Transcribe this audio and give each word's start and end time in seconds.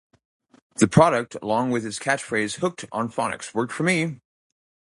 The 0.77 0.87
product, 0.87 1.35
along 1.43 1.69
with 1.69 1.85
its 1.85 1.99
catchphrase 1.99 2.55
Hooked 2.55 2.85
on 2.91 3.09
Phonics 3.11 3.53
worked 3.53 3.71
for 3.73 3.83
me! 3.83 4.19